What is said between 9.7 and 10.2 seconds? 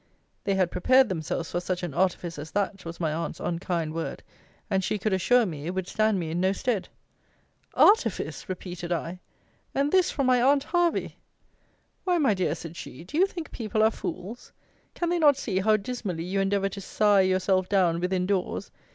and this